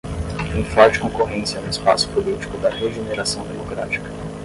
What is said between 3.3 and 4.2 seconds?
democrática.